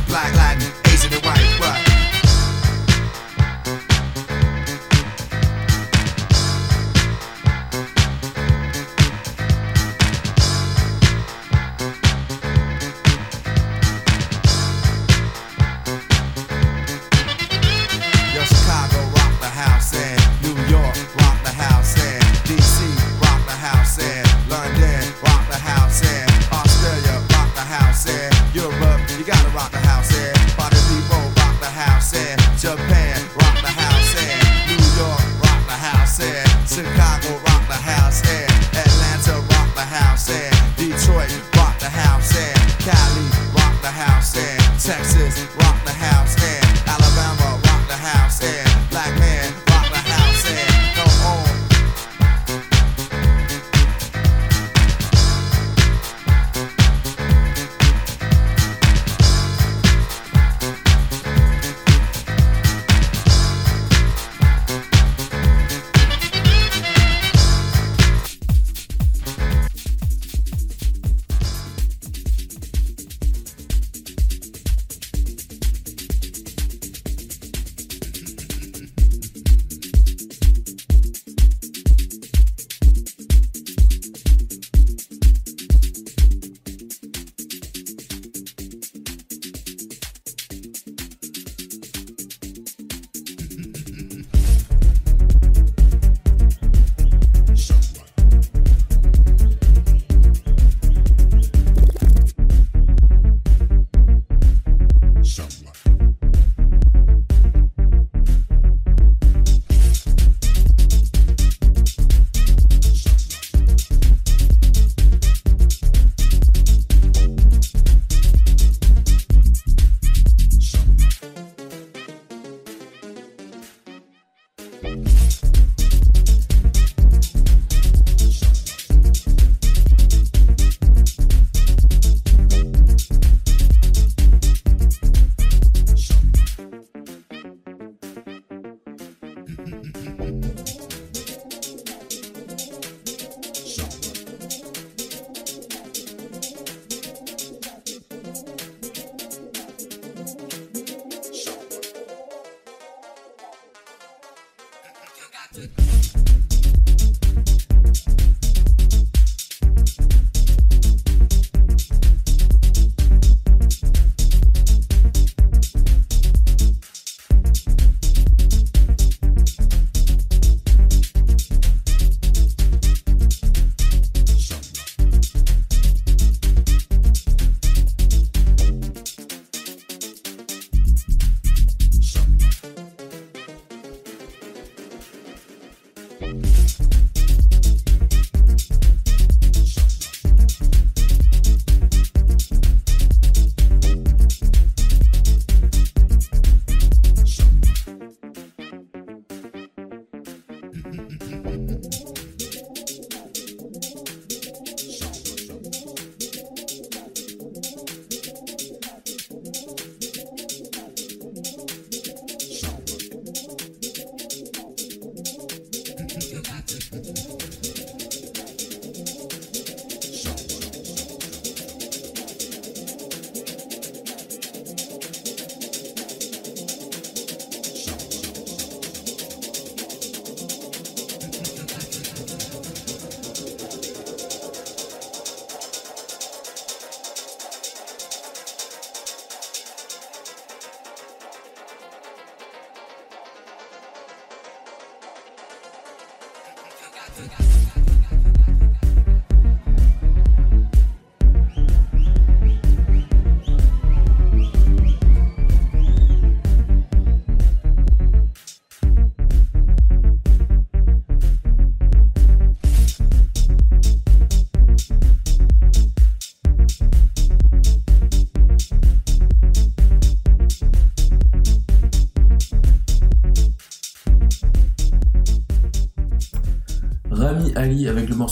Black, 0.09 0.33
Latin, 0.35 0.69
Asian, 0.89 1.13
and 1.13 1.23
white, 1.25 1.50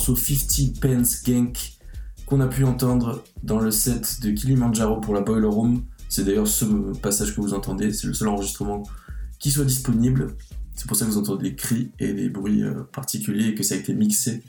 morceau 0.10 0.16
50 0.16 0.80
Pence 0.80 1.24
Gank 1.24 1.74
qu'on 2.26 2.40
a 2.42 2.48
pu 2.48 2.64
entendre 2.64 3.24
dans 3.44 3.60
le 3.60 3.70
set 3.72 4.22
de 4.22 4.32
Kilimanjaro 4.32 5.00
pour 5.00 5.14
la 5.14 5.22
Boiler 5.22 5.48
Room. 5.48 5.84
C'est 6.10 6.24
d'ailleurs 6.24 6.48
ce 6.48 6.66
passage 7.00 7.36
que 7.36 7.42
vous 7.42 7.54
entendez, 7.54 7.92
c'est 7.94 8.08
le 8.08 8.14
seul 8.14 8.28
enregistrement 8.28 8.84
qui 9.40 9.52
soit 9.52 9.66
disponible. 9.66 10.36
C'est 10.76 10.88
pour 10.88 10.98
ça 10.98 11.06
que 11.06 11.12
vous 11.12 11.18
entendez 11.18 11.50
des 11.50 11.56
cris 11.56 11.92
et 12.00 12.14
des 12.14 12.30
bruits 12.30 12.64
euh, 12.64 12.84
particuliers 12.92 13.50
et 13.50 13.56
que 13.56 13.64
ça 13.64 13.76
a 13.76 13.78
été 13.78 13.94
mixé. 13.94 14.44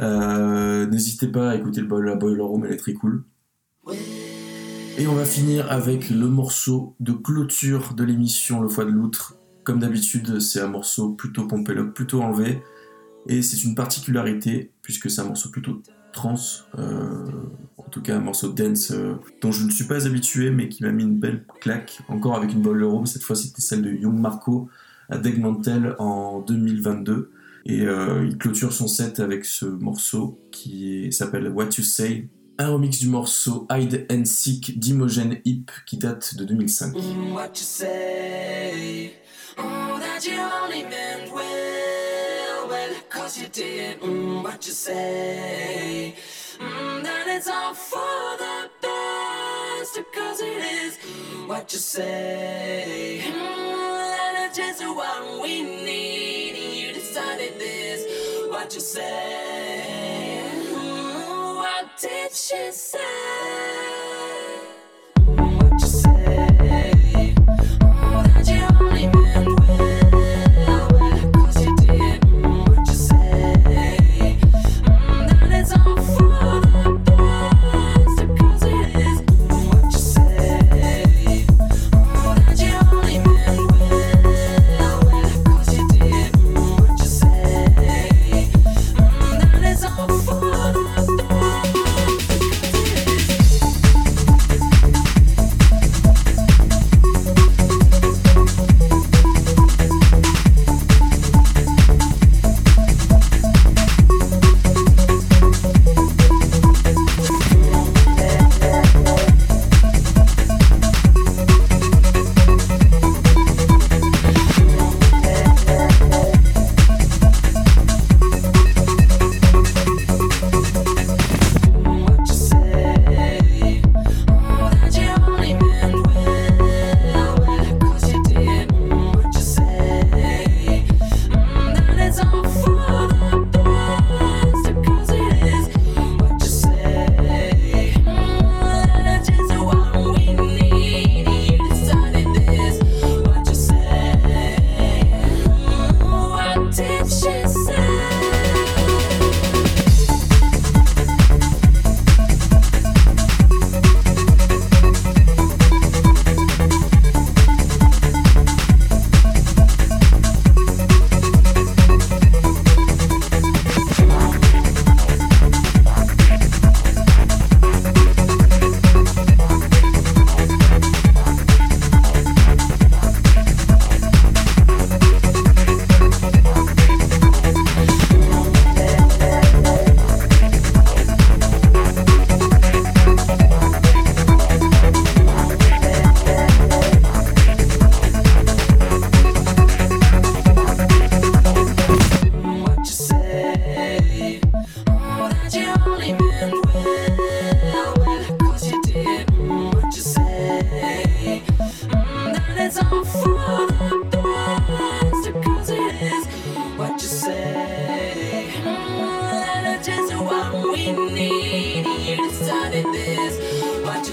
Euh, 0.00 0.86
N'hésitez 0.86 1.28
pas 1.28 1.50
à 1.50 1.54
écouter 1.56 1.80
le 1.80 2.00
la 2.00 2.14
Boiler 2.14 2.42
Room, 2.42 2.64
elle 2.64 2.72
est 2.72 2.76
très 2.76 2.94
cool. 2.94 3.24
Et 4.98 5.06
on 5.08 5.14
va 5.14 5.24
finir 5.24 5.70
avec 5.72 6.10
le 6.10 6.28
morceau 6.28 6.94
de 7.00 7.12
clôture 7.12 7.94
de 7.94 8.04
l'émission 8.04 8.60
Le 8.60 8.68
Foie 8.68 8.84
de 8.84 8.90
l'Outre. 8.90 9.36
Comme 9.64 9.80
d'habitude, 9.80 10.40
c'est 10.40 10.60
un 10.60 10.68
morceau 10.68 11.10
plutôt 11.10 11.46
pompé 11.46 11.74
plutôt 11.94 12.22
enlevé. 12.22 12.62
Et 13.28 13.42
c'est 13.42 13.64
une 13.64 13.74
particularité, 13.74 14.72
puisque 14.82 15.10
c'est 15.10 15.20
un 15.20 15.24
morceau 15.24 15.50
plutôt 15.50 15.82
trans, 16.12 16.36
euh, 16.78 17.26
en 17.76 17.88
tout 17.90 18.00
cas 18.00 18.16
un 18.16 18.20
morceau 18.20 18.48
dance 18.48 18.92
euh, 18.92 19.14
dont 19.40 19.52
je 19.52 19.64
ne 19.64 19.70
suis 19.70 19.84
pas 19.84 20.06
habitué, 20.06 20.50
mais 20.50 20.68
qui 20.68 20.82
m'a 20.82 20.92
mis 20.92 21.02
une 21.02 21.18
belle 21.18 21.44
claque, 21.60 21.98
encore 22.08 22.36
avec 22.36 22.52
une 22.52 22.62
boiler 22.62 22.84
room. 22.84 23.06
Cette 23.06 23.22
fois, 23.22 23.36
c'était 23.36 23.62
celle 23.62 23.82
de 23.82 23.90
Young 23.90 24.18
Marco 24.18 24.68
à 25.08 25.18
Degmantel 25.18 25.96
en 25.98 26.40
2022. 26.40 27.30
Et 27.66 27.80
euh, 27.82 28.26
il 28.26 28.36
clôture 28.36 28.72
son 28.72 28.88
set 28.88 29.20
avec 29.20 29.44
ce 29.44 29.64
morceau 29.64 30.38
qui 30.50 31.10
s'appelle 31.12 31.48
What 31.48 31.70
You 31.78 31.82
Say, 31.82 32.28
un 32.58 32.68
remix 32.68 32.98
du 32.98 33.08
morceau 33.08 33.66
Hide 33.70 34.06
and 34.12 34.24
Seek 34.26 34.78
d'Imogen 34.78 35.38
Hip 35.44 35.70
qui 35.86 35.96
date 35.96 36.36
de 36.36 36.44
2005. 36.44 36.94
Mm, 36.94 37.32
what 37.32 37.46
you 37.46 37.54
say? 37.56 39.14
Oh, 39.58 39.98
that 39.98 40.26
you 40.26 40.38
only 40.38 40.84
cause 43.34 43.42
you 43.42 43.48
did. 43.48 44.00
Mm, 44.00 44.42
what 44.42 44.66
you 44.66 44.72
say? 44.72 46.14
Mm, 46.58 47.02
that 47.02 47.26
it's 47.28 47.48
all 47.48 47.74
for 47.74 48.36
the 48.38 48.70
best, 48.80 49.98
cause 50.14 50.40
it 50.40 50.62
is. 50.62 50.98
What 51.46 51.72
you 51.72 51.78
say? 51.78 53.22
Mm, 53.24 53.34
that 53.34 54.46
it's 54.48 54.58
just 54.58 54.80
what 54.86 55.42
we 55.42 55.62
need, 55.62 56.56
you 56.86 56.92
decided 56.92 57.58
this. 57.58 58.50
What 58.50 58.72
you 58.74 58.80
say? 58.80 60.42
Mm, 60.72 61.56
what 61.56 61.86
did 62.00 62.32
she 62.32 62.70
say? 62.72 63.83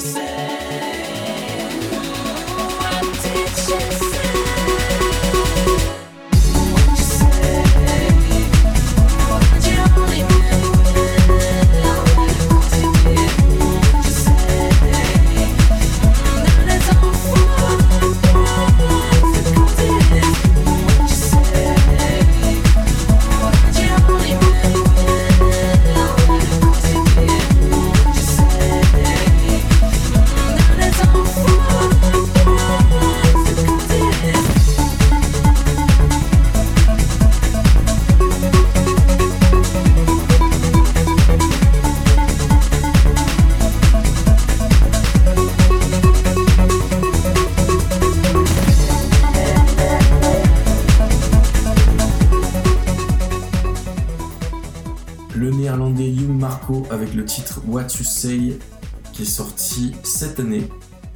said. 0.01 0.50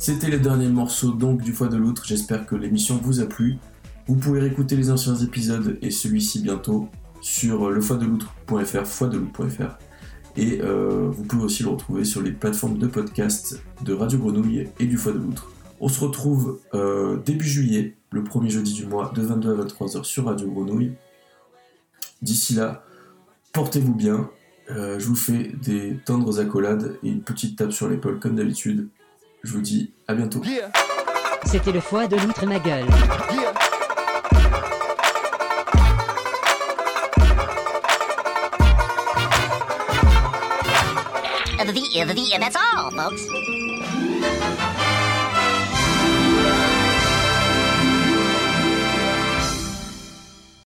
C'était 0.05 0.29
le 0.29 0.37
dernier 0.37 0.67
morceau 0.67 1.13
donc 1.13 1.41
du 1.41 1.51
Foie 1.51 1.67
de 1.67 1.77
l'Outre, 1.77 2.03
j'espère 2.05 2.45
que 2.45 2.53
l'émission 2.55 2.99
vous 3.01 3.21
a 3.21 3.25
plu. 3.25 3.57
Vous 4.05 4.13
pouvez 4.13 4.39
réécouter 4.39 4.75
les 4.75 4.91
anciens 4.91 5.15
épisodes 5.15 5.79
et 5.81 5.89
celui-ci 5.89 6.43
bientôt 6.43 6.89
sur 7.21 7.71
lefoideloutre.fr, 7.71 8.85
foideloutre.fr. 8.85 9.79
Et 10.37 10.61
euh, 10.61 11.09
vous 11.09 11.23
pouvez 11.23 11.45
aussi 11.45 11.63
le 11.63 11.69
retrouver 11.69 12.05
sur 12.05 12.21
les 12.21 12.31
plateformes 12.31 12.77
de 12.77 12.85
podcast 12.85 13.63
de 13.81 13.93
Radio 13.95 14.19
Grenouille 14.19 14.67
et 14.79 14.85
du 14.85 14.95
Foie 14.95 15.13
de 15.13 15.17
l'Outre. 15.17 15.49
On 15.79 15.87
se 15.87 15.99
retrouve 15.99 16.59
euh, 16.75 17.17
début 17.25 17.47
juillet, 17.47 17.95
le 18.11 18.23
premier 18.23 18.51
jeudi 18.51 18.73
du 18.73 18.85
mois, 18.85 19.11
de 19.15 19.23
22 19.23 19.59
à 19.59 19.63
23h 19.65 20.03
sur 20.03 20.25
Radio 20.25 20.51
Grenouille. 20.51 20.93
D'ici 22.21 22.53
là, 22.53 22.83
portez-vous 23.53 23.95
bien. 23.95 24.29
Euh, 24.69 24.99
je 24.99 25.07
vous 25.07 25.15
fais 25.15 25.51
des 25.63 25.97
tendres 26.05 26.39
accolades 26.39 26.95
et 27.01 27.09
une 27.09 27.21
petite 27.21 27.57
tape 27.57 27.71
sur 27.71 27.89
l'épaule 27.89 28.19
comme 28.19 28.35
d'habitude. 28.35 28.87
Je 29.45 29.51
vous 29.51 29.61
dis 29.61 29.93
à 30.07 30.15
bientôt. 30.15 30.41
C'était 31.45 31.71
le 31.71 31.79
foie 31.79 32.07
de 32.07 32.15
l'outre 32.15 32.47
ma 32.47 32.57
gueule. 32.57 32.87
The, 41.59 41.71
the, 41.71 42.13
the, 42.13 42.39
that's 42.39 42.55
all, 42.55 42.89
folks. 42.89 43.64